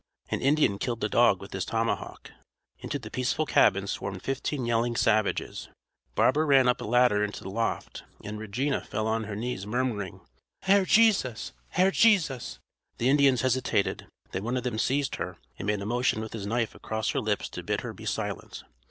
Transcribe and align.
An 0.29 0.41
Indian 0.41 0.79
killed 0.79 0.99
the 0.99 1.07
dog 1.07 1.39
with 1.39 1.53
his 1.53 1.63
tomahawk. 1.63 2.31
Into 2.79 2.97
the 2.97 3.11
peaceful 3.11 3.45
cabin 3.45 3.85
swarmed 3.85 4.23
fifteen 4.23 4.65
yelling 4.65 4.95
savages. 4.95 5.69
Barbara 6.15 6.43
ran 6.45 6.67
up 6.67 6.81
a 6.81 6.85
ladder 6.85 7.23
into 7.23 7.43
the 7.43 7.51
loft, 7.51 8.01
and 8.23 8.39
Regina 8.39 8.81
fell 8.83 9.05
on 9.05 9.25
her 9.25 9.35
knees, 9.35 9.67
murmuring 9.67 10.21
"Herr 10.63 10.85
Jesus! 10.85 11.51
Herr 11.67 11.91
Jesus!" 11.91 12.57
The 12.97 13.09
Indians 13.09 13.41
hesitated, 13.41 14.07
then 14.31 14.43
one 14.43 14.57
of 14.57 14.63
them 14.63 14.79
seized 14.79 15.17
her, 15.17 15.37
and 15.59 15.67
made 15.67 15.81
a 15.83 15.85
motion 15.85 16.19
with 16.19 16.33
his 16.33 16.47
knife 16.47 16.73
across 16.73 17.11
her 17.11 17.19
lips 17.19 17.47
to 17.49 17.61
bid 17.61 17.81
her 17.81 17.93
be 17.93 18.05
silent. 18.07 18.63